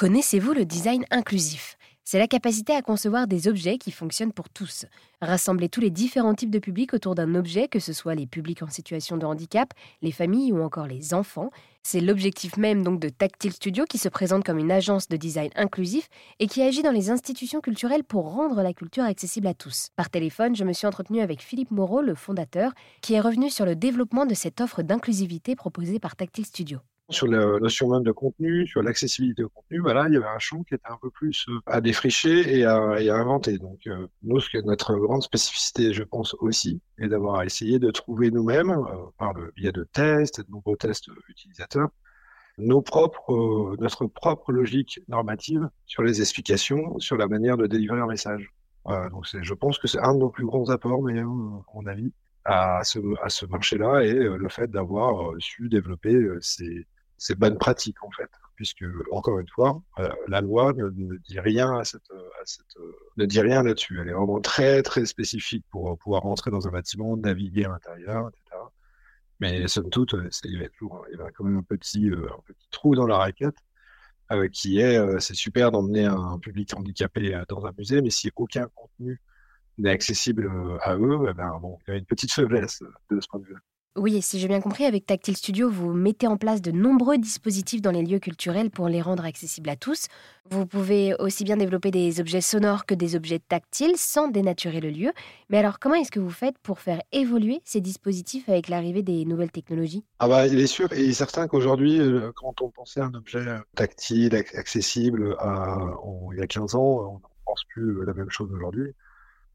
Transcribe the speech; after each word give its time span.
Connaissez-vous 0.00 0.54
le 0.54 0.64
design 0.64 1.04
inclusif? 1.10 1.76
C'est 2.04 2.18
la 2.18 2.26
capacité 2.26 2.72
à 2.72 2.80
concevoir 2.80 3.26
des 3.26 3.48
objets 3.48 3.76
qui 3.76 3.90
fonctionnent 3.90 4.32
pour 4.32 4.48
tous. 4.48 4.86
Rassembler 5.20 5.68
tous 5.68 5.82
les 5.82 5.90
différents 5.90 6.32
types 6.32 6.50
de 6.50 6.58
publics 6.58 6.94
autour 6.94 7.14
d'un 7.14 7.34
objet, 7.34 7.68
que 7.68 7.80
ce 7.80 7.92
soit 7.92 8.14
les 8.14 8.26
publics 8.26 8.62
en 8.62 8.70
situation 8.70 9.18
de 9.18 9.26
handicap, 9.26 9.74
les 10.00 10.10
familles 10.10 10.52
ou 10.52 10.62
encore 10.62 10.86
les 10.86 11.12
enfants, 11.12 11.50
c'est 11.82 12.00
l'objectif 12.00 12.56
même 12.56 12.82
donc 12.82 12.98
de 12.98 13.10
Tactile 13.10 13.52
Studio 13.52 13.84
qui 13.84 13.98
se 13.98 14.08
présente 14.08 14.42
comme 14.42 14.56
une 14.56 14.72
agence 14.72 15.06
de 15.06 15.18
design 15.18 15.50
inclusif 15.54 16.08
et 16.38 16.46
qui 16.46 16.62
agit 16.62 16.82
dans 16.82 16.92
les 16.92 17.10
institutions 17.10 17.60
culturelles 17.60 18.02
pour 18.02 18.32
rendre 18.32 18.62
la 18.62 18.72
culture 18.72 19.04
accessible 19.04 19.48
à 19.48 19.52
tous. 19.52 19.88
Par 19.96 20.08
téléphone, 20.08 20.56
je 20.56 20.64
me 20.64 20.72
suis 20.72 20.86
entretenu 20.86 21.20
avec 21.20 21.42
Philippe 21.42 21.72
Moreau, 21.72 22.00
le 22.00 22.14
fondateur, 22.14 22.72
qui 23.02 23.12
est 23.12 23.20
revenu 23.20 23.50
sur 23.50 23.66
le 23.66 23.76
développement 23.76 24.24
de 24.24 24.32
cette 24.32 24.62
offre 24.62 24.80
d'inclusivité 24.80 25.56
proposée 25.56 25.98
par 25.98 26.16
Tactile 26.16 26.46
Studio 26.46 26.78
sur 27.10 27.26
la 27.26 27.58
notion 27.58 27.88
même 27.88 28.02
de 28.02 28.12
contenu, 28.12 28.66
sur 28.66 28.82
l'accessibilité 28.82 29.42
au 29.42 29.48
contenu, 29.48 29.82
il 29.84 30.14
y 30.14 30.16
avait 30.16 30.26
un 30.26 30.38
champ 30.38 30.62
qui 30.62 30.74
était 30.74 30.88
un 30.88 30.98
peu 31.00 31.10
plus 31.10 31.46
euh, 31.48 31.60
à 31.66 31.80
défricher 31.80 32.58
et 32.58 32.64
à, 32.64 32.76
inventer. 33.14 33.58
Donc, 33.58 33.86
euh, 33.86 34.06
nous, 34.22 34.40
ce 34.40 34.48
qui 34.48 34.56
est 34.56 34.62
notre 34.62 34.94
grande 34.96 35.22
spécificité, 35.22 35.92
je 35.92 36.02
pense 36.02 36.34
aussi, 36.40 36.80
est 36.98 37.08
d'avoir 37.08 37.42
essayé 37.42 37.78
de 37.78 37.90
trouver 37.90 38.30
nous-mêmes, 38.30 38.70
euh, 38.70 38.96
par 39.18 39.34
le 39.34 39.52
biais 39.56 39.72
de 39.72 39.84
tests, 39.84 40.40
de 40.40 40.50
nombreux 40.50 40.76
tests 40.76 41.08
utilisateurs, 41.28 41.88
nos 42.58 42.82
propres, 42.82 43.76
notre 43.78 44.06
propre 44.06 44.52
logique 44.52 45.00
normative 45.08 45.68
sur 45.86 46.02
les 46.02 46.20
explications, 46.20 46.98
sur 46.98 47.16
la 47.16 47.26
manière 47.26 47.56
de 47.56 47.66
délivrer 47.66 48.00
un 48.00 48.06
message. 48.06 48.52
donc, 48.86 49.26
je 49.40 49.54
pense 49.54 49.78
que 49.78 49.88
c'est 49.88 50.00
un 50.00 50.14
de 50.14 50.18
nos 50.18 50.30
plus 50.30 50.44
grands 50.44 50.68
apports, 50.68 51.02
mais 51.02 51.18
à 51.20 51.24
mon 51.24 51.86
avis, 51.86 52.12
à 52.44 52.82
ce, 52.84 52.98
à 53.22 53.28
ce 53.28 53.46
marché-là 53.46 54.02
et 54.02 54.12
le 54.14 54.48
fait 54.48 54.70
d'avoir 54.70 55.32
su 55.38 55.68
développer 55.68 56.18
ces, 56.40 56.86
c'est 57.20 57.38
bonne 57.38 57.58
pratique 57.58 58.02
en 58.02 58.10
fait, 58.10 58.30
puisque 58.56 58.84
encore 59.12 59.38
une 59.38 59.48
fois, 59.48 59.82
euh, 59.98 60.08
la 60.26 60.40
loi 60.40 60.72
ne, 60.72 60.88
dit 61.18 61.38
rien 61.38 61.76
à 61.78 61.84
cette, 61.84 62.10
à 62.10 62.46
cette, 62.46 62.74
ne 63.18 63.26
dit 63.26 63.40
rien 63.40 63.62
là-dessus. 63.62 64.00
Elle 64.00 64.08
est 64.08 64.14
vraiment 64.14 64.40
très 64.40 64.82
très 64.82 65.04
spécifique 65.04 65.64
pour 65.70 65.98
pouvoir 65.98 66.22
rentrer 66.22 66.50
dans 66.50 66.66
un 66.66 66.70
bâtiment, 66.70 67.16
naviguer 67.18 67.66
à 67.66 67.68
l'intérieur, 67.68 68.30
etc. 68.30 68.62
Mais 69.38 69.68
somme 69.68 69.90
toute, 69.90 70.14
il 70.44 70.62
y 70.62 70.64
a 70.64 70.68
toujours, 70.70 71.04
il 71.12 71.18
y 71.18 71.22
a 71.22 71.30
quand 71.30 71.44
même 71.44 71.58
un 71.58 71.62
petit, 71.62 72.08
euh, 72.08 72.26
un 72.26 72.40
petit 72.46 72.68
trou 72.70 72.94
dans 72.96 73.06
la 73.06 73.18
raquette. 73.18 73.56
Euh, 74.32 74.48
qui 74.48 74.78
est, 74.80 75.18
c'est 75.18 75.34
super 75.34 75.72
d'emmener 75.72 76.04
un 76.04 76.38
public 76.38 76.72
handicapé 76.76 77.42
dans 77.48 77.66
un 77.66 77.72
musée, 77.76 78.00
mais 78.00 78.10
si 78.10 78.30
aucun 78.36 78.68
contenu 78.76 79.20
n'est 79.76 79.90
accessible 79.90 80.48
à 80.82 80.96
eux, 80.96 81.26
eh 81.28 81.34
ben, 81.34 81.60
il 81.86 81.90
y 81.90 81.94
a 81.94 81.98
une 81.98 82.06
petite 82.06 82.32
faiblesse 82.32 82.80
de 83.10 83.20
ce 83.20 83.26
point 83.28 83.40
de 83.40 83.46
vue. 83.46 83.56
Oui, 83.96 84.16
et 84.16 84.20
si 84.20 84.38
j'ai 84.38 84.46
bien 84.46 84.60
compris, 84.60 84.84
avec 84.84 85.04
Tactile 85.04 85.36
Studio, 85.36 85.68
vous 85.68 85.92
mettez 85.92 86.28
en 86.28 86.36
place 86.36 86.62
de 86.62 86.70
nombreux 86.70 87.18
dispositifs 87.18 87.82
dans 87.82 87.90
les 87.90 88.04
lieux 88.04 88.20
culturels 88.20 88.70
pour 88.70 88.88
les 88.88 89.02
rendre 89.02 89.24
accessibles 89.24 89.68
à 89.68 89.74
tous. 89.74 90.06
Vous 90.48 90.64
pouvez 90.64 91.12
aussi 91.18 91.42
bien 91.42 91.56
développer 91.56 91.90
des 91.90 92.20
objets 92.20 92.40
sonores 92.40 92.86
que 92.86 92.94
des 92.94 93.16
objets 93.16 93.40
tactiles 93.40 93.96
sans 93.96 94.28
dénaturer 94.28 94.80
le 94.80 94.90
lieu. 94.90 95.10
Mais 95.48 95.58
alors, 95.58 95.80
comment 95.80 95.96
est-ce 95.96 96.12
que 96.12 96.20
vous 96.20 96.30
faites 96.30 96.56
pour 96.58 96.78
faire 96.78 97.02
évoluer 97.10 97.62
ces 97.64 97.80
dispositifs 97.80 98.48
avec 98.48 98.68
l'arrivée 98.68 99.02
des 99.02 99.24
nouvelles 99.24 99.50
technologies? 99.50 100.04
Ah 100.20 100.28
bah, 100.28 100.46
il 100.46 100.60
est 100.60 100.68
sûr 100.68 100.92
et 100.92 101.12
certain 101.12 101.48
qu'aujourd'hui, 101.48 101.98
euh, 101.98 102.30
quand 102.36 102.62
on 102.62 102.70
pensait 102.70 103.00
à 103.00 103.06
un 103.06 103.14
objet 103.14 103.44
tactile, 103.74 104.36
accessible, 104.36 105.36
il 106.32 106.38
y 106.38 106.42
a 106.42 106.46
15 106.46 106.76
ans, 106.76 107.10
on 107.10 107.14
ne 107.14 107.44
pense 107.44 107.64
plus 107.64 108.06
la 108.06 108.14
même 108.14 108.30
chose 108.30 108.52
aujourd'hui. 108.52 108.94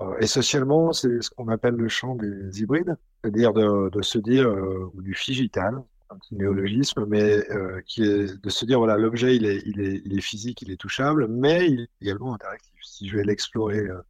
Euh, 0.00 0.16
et 0.20 0.26
socialement, 0.26 0.92
c'est 0.92 1.22
ce 1.22 1.30
qu'on 1.30 1.48
appelle 1.48 1.74
le 1.74 1.88
champ 1.88 2.14
des 2.14 2.60
hybrides, 2.60 2.96
c'est-à-dire 3.22 3.52
de, 3.52 3.90
de, 3.90 4.02
se 4.02 4.18
dire, 4.18 4.48
euh, 4.48 4.90
du 4.94 5.14
figital, 5.14 5.82
un 6.10 6.16
petit 6.18 6.36
néologisme, 6.36 7.04
mais 7.06 7.38
euh, 7.50 7.80
qui 7.86 8.02
est 8.02 8.40
de 8.42 8.50
se 8.50 8.64
dire, 8.64 8.78
voilà, 8.78 8.96
l'objet, 8.96 9.36
il 9.36 9.44
est, 9.44 9.62
il, 9.66 9.80
est, 9.80 10.02
il 10.04 10.16
est 10.16 10.20
physique, 10.20 10.62
il 10.62 10.70
est 10.70 10.76
touchable, 10.76 11.26
mais 11.28 11.68
il 11.68 11.80
est 11.82 11.90
également 12.00 12.34
interactif. 12.34 12.72
Si 12.82 13.08
je 13.08 13.16
vais 13.16 13.24
l'explorer 13.24 13.80
euh, 13.80 14.00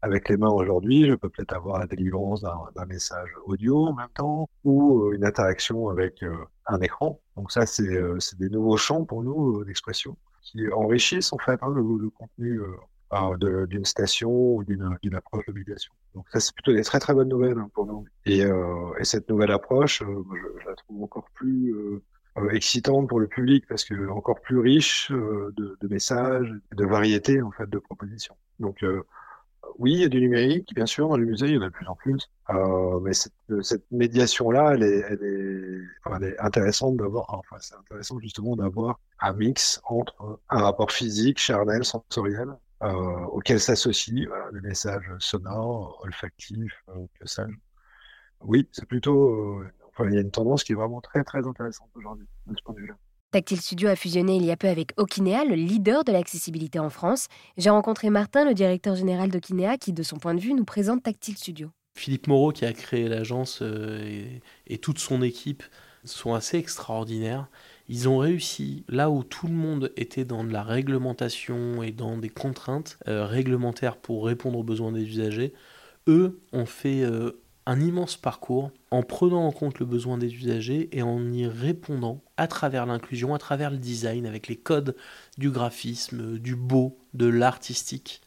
avec 0.00 0.28
les 0.28 0.36
mains 0.36 0.50
aujourd'hui, 0.50 1.06
je 1.06 1.14
peux 1.14 1.28
peut-être 1.28 1.54
avoir 1.54 1.78
la 1.78 1.86
délivrance 1.86 2.42
d'un 2.42 2.86
message 2.86 3.30
audio 3.46 3.86
en 3.86 3.94
même 3.94 4.08
temps, 4.14 4.48
ou 4.64 5.12
une 5.12 5.24
interaction 5.24 5.88
avec 5.90 6.24
un 6.66 6.80
écran. 6.80 7.20
Donc 7.36 7.52
ça, 7.52 7.66
c'est 7.66 7.86
des 7.86 8.48
nouveaux 8.50 8.76
champs 8.76 9.04
pour 9.04 9.22
nous 9.22 9.64
d'expression 9.64 10.16
qui 10.42 10.68
enrichissent 10.72 11.32
en 11.32 11.38
fait 11.38 11.58
hein, 11.62 11.72
le, 11.72 11.82
le, 11.98 12.10
contenu 12.10 12.60
d'une 13.68 13.84
station 13.84 14.30
ou 14.30 14.64
d'une 14.64 15.14
approche 15.14 15.44
d'obligation. 15.46 15.92
Donc 16.14 16.26
ça, 16.32 16.40
c'est 16.40 16.54
plutôt 16.54 16.72
des 16.72 16.82
très 16.82 16.98
très 16.98 17.14
bonnes 17.14 17.28
nouvelles 17.28 17.58
hein, 17.58 17.70
pour 17.74 17.86
nous. 17.86 18.06
Et, 18.26 18.44
euh, 18.44 18.92
et, 18.98 19.04
cette 19.04 19.28
nouvelle 19.28 19.50
approche, 19.50 20.02
euh, 20.02 20.24
je, 20.32 20.68
la 20.68 20.74
trouve 20.74 21.02
encore 21.02 21.26
plus 21.34 21.74
euh, 21.74 22.50
excitante 22.50 23.08
pour 23.08 23.20
le 23.20 23.28
public 23.28 23.64
parce 23.68 23.84
que 23.84 24.08
encore 24.08 24.40
plus 24.40 24.58
riche 24.58 25.10
de, 25.10 25.88
messages, 25.88 26.52
de 26.74 26.84
variétés 26.84 27.42
en 27.42 27.50
fait 27.50 27.68
de 27.68 27.78
propositions. 27.78 28.36
Donc 28.58 28.84
oui, 29.78 29.92
il 29.92 30.00
y 30.00 30.04
a 30.04 30.08
du 30.08 30.20
numérique, 30.20 30.74
bien 30.74 30.86
sûr, 30.86 31.08
dans 31.08 31.16
les 31.16 31.24
musées, 31.24 31.46
il 31.46 31.54
y 31.54 31.58
en 31.58 31.62
a 31.62 31.68
de 31.68 31.72
plus 31.72 31.86
en 31.86 31.94
plus. 31.94 32.30
Mais 33.02 33.12
cette, 33.12 33.84
médiation-là, 33.90 34.72
elle 34.74 34.82
est, 34.82 35.04
elle 35.08 36.24
est 36.24 36.40
intéressante 36.40 36.96
d'avoir, 36.96 37.26
enfin, 37.28 37.56
c'est 37.60 37.74
intéressant 37.74 38.18
justement 38.18 38.56
d'avoir 38.56 38.98
un 39.20 39.32
mix 39.34 39.80
entre 39.84 40.40
un 40.48 40.62
rapport 40.62 40.90
physique, 40.90 41.38
charnel, 41.38 41.84
sensoriel, 41.84 42.48
euh, 42.82 43.24
auquel 43.26 43.60
s'associent 43.60 44.26
voilà, 44.26 44.46
les 44.52 44.60
messages 44.60 45.10
sonores, 45.18 46.00
olfactifs, 46.02 46.82
euh, 46.88 47.06
que 47.18 47.28
sais-je. 47.28 47.54
Oui, 48.40 48.68
c'est 48.72 48.86
plutôt. 48.86 49.60
Euh, 49.60 49.70
enfin, 49.88 50.08
il 50.08 50.14
y 50.14 50.18
a 50.18 50.20
une 50.20 50.30
tendance 50.30 50.64
qui 50.64 50.72
est 50.72 50.74
vraiment 50.74 51.00
très 51.00 51.22
très 51.22 51.46
intéressante 51.46 51.90
aujourd'hui 51.94 52.26
de 52.46 52.56
ce 52.56 52.62
point 52.64 52.74
de 52.74 52.80
vue-là. 52.80 52.94
Tactile 53.30 53.60
Studio 53.60 53.88
a 53.88 53.96
fusionné 53.96 54.36
il 54.36 54.44
y 54.44 54.50
a 54.50 54.56
peu 54.56 54.68
avec 54.68 54.92
Okinea, 54.98 55.44
le 55.44 55.54
leader 55.54 56.04
de 56.04 56.12
l'accessibilité 56.12 56.78
en 56.78 56.90
France. 56.90 57.28
J'ai 57.56 57.70
rencontré 57.70 58.10
Martin, 58.10 58.44
le 58.44 58.52
directeur 58.52 58.94
général 58.94 59.30
d'Okinea, 59.30 59.78
qui, 59.78 59.92
de 59.92 60.02
son 60.02 60.18
point 60.18 60.34
de 60.34 60.40
vue, 60.40 60.52
nous 60.52 60.64
présente 60.64 61.02
Tactile 61.02 61.38
Studio. 61.38 61.70
Philippe 61.94 62.26
Moreau, 62.26 62.52
qui 62.52 62.66
a 62.66 62.72
créé 62.72 63.08
l'agence, 63.08 63.62
et, 63.62 64.42
et, 64.66 64.78
toute 64.78 64.98
son 64.98 65.22
équipe 65.22 65.62
sont 66.04 66.34
assez 66.34 66.58
extraordinaires. 66.58 67.48
Ils 67.88 68.08
ont 68.08 68.18
réussi, 68.18 68.84
là 68.88 69.10
où 69.10 69.24
tout 69.24 69.46
le 69.46 69.54
monde 69.54 69.92
était 69.96 70.24
dans 70.24 70.44
de 70.44 70.52
la 70.52 70.62
réglementation 70.62 71.82
et 71.82 71.90
dans 71.90 72.16
des 72.16 72.28
contraintes 72.28 72.98
euh, 73.08 73.26
réglementaires 73.26 73.96
pour 73.96 74.24
répondre 74.24 74.58
aux 74.58 74.64
besoins 74.64 74.92
des 74.92 75.02
usagers, 75.02 75.52
eux 76.06 76.40
ont 76.52 76.66
fait 76.66 77.02
euh, 77.02 77.42
un 77.66 77.80
immense 77.80 78.16
parcours 78.16 78.70
en 78.90 79.02
prenant 79.02 79.46
en 79.46 79.52
compte 79.52 79.80
le 79.80 79.86
besoin 79.86 80.16
des 80.16 80.32
usagers 80.32 80.88
et 80.96 81.02
en 81.02 81.32
y 81.32 81.46
répondant 81.46 82.22
à 82.36 82.46
travers 82.46 82.86
l'inclusion, 82.86 83.34
à 83.34 83.38
travers 83.38 83.70
le 83.70 83.78
design, 83.78 84.26
avec 84.26 84.46
les 84.46 84.56
codes 84.56 84.96
du 85.36 85.50
graphisme, 85.50 86.38
du 86.38 86.54
beau, 86.54 86.98
de 87.14 87.26
l'artistique. 87.26 88.20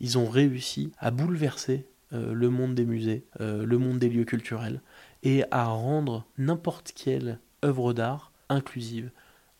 Ils 0.00 0.18
ont 0.18 0.28
réussi 0.28 0.90
à 0.98 1.10
bouleverser 1.10 1.86
euh, 2.12 2.32
le 2.32 2.50
monde 2.50 2.74
des 2.74 2.86
musées, 2.86 3.24
le 3.38 3.78
monde 3.78 3.98
des 3.98 4.08
lieux 4.08 4.24
culturels, 4.24 4.80
et 5.22 5.44
à 5.50 5.66
rendre 5.66 6.26
n'importe 6.38 6.92
quelle 6.92 7.38
œuvre 7.64 7.92
d'art 7.92 8.31
inclusive, 8.52 9.10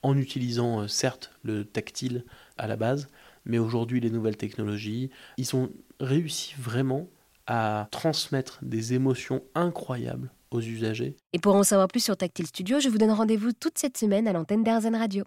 en 0.03 0.16
utilisant 0.16 0.82
euh, 0.82 0.88
certes 0.88 1.32
le 1.42 1.64
tactile 1.64 2.25
à 2.58 2.66
la 2.66 2.76
base, 2.76 3.08
mais 3.44 3.58
aujourd'hui 3.58 4.00
les 4.00 4.10
nouvelles 4.10 4.36
technologies, 4.36 5.10
ils 5.36 5.56
ont 5.56 5.70
réussi 6.00 6.54
vraiment 6.58 7.08
à 7.47 7.88
transmettre 7.91 8.58
des 8.62 8.94
émotions 8.94 9.42
incroyables 9.54 10.31
aux 10.50 10.60
usagers. 10.60 11.16
Et 11.32 11.38
pour 11.38 11.54
en 11.54 11.62
savoir 11.62 11.88
plus 11.88 12.04
sur 12.04 12.16
Tactile 12.16 12.47
Studio, 12.47 12.78
je 12.78 12.88
vous 12.88 12.98
donne 12.98 13.10
rendez-vous 13.10 13.52
toute 13.52 13.78
cette 13.78 13.97
semaine 13.97 14.28
à 14.28 14.32
l'antenne 14.32 14.62
d'Airzen 14.62 14.94
Radio. 14.94 15.25